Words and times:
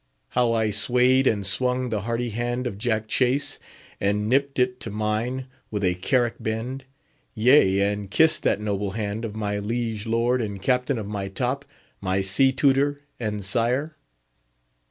How 0.29 0.53
I 0.53 0.71
swayed 0.71 1.27
and 1.27 1.45
swung 1.45 1.89
the 1.89 2.01
hearty 2.01 2.31
hand 2.31 2.65
of 2.65 2.79
Jack 2.79 3.07
Chase, 3.07 3.59
and 3.99 4.27
nipped 4.27 4.57
it 4.57 4.79
to 4.79 4.89
mine 4.89 5.45
with 5.69 5.83
a 5.83 5.93
Carrick 5.93 6.37
bend; 6.39 6.85
yea, 7.35 7.81
and 7.81 8.09
kissed 8.09 8.41
that 8.41 8.59
noble 8.59 8.93
hand 8.97 9.23
of 9.23 9.35
my 9.35 9.59
liege 9.59 10.07
lord 10.07 10.41
and 10.41 10.59
captain 10.59 10.97
of 10.97 11.05
my 11.05 11.27
top, 11.27 11.65
my 12.01 12.21
sea 12.21 12.51
tutor 12.51 12.97
and 13.19 13.45
sire? 13.45 13.95